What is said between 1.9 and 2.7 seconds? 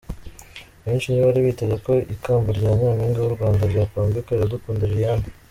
ikamba